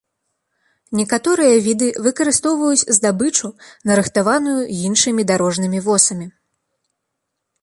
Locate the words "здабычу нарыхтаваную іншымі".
2.99-5.21